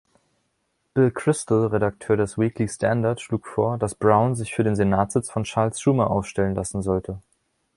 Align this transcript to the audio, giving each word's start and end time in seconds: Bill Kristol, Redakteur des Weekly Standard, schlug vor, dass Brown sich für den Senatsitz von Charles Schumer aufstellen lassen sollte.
Bill 0.95 1.11
Kristol, 1.11 1.67
Redakteur 1.67 2.17
des 2.17 2.35
Weekly 2.39 2.67
Standard, 2.67 3.21
schlug 3.21 3.45
vor, 3.45 3.77
dass 3.77 3.93
Brown 3.93 4.33
sich 4.33 4.51
für 4.55 4.63
den 4.63 4.75
Senatsitz 4.75 5.29
von 5.29 5.43
Charles 5.43 5.79
Schumer 5.79 6.09
aufstellen 6.09 6.55
lassen 6.55 6.81
sollte. 6.81 7.19